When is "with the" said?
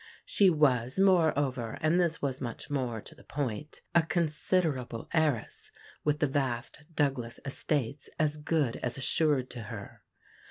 6.03-6.25